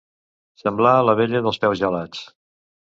Semblar 0.61 0.95
la 1.09 1.15
vella 1.21 1.43
dels 1.45 1.63
peus 1.67 1.85
gelats. 1.85 2.27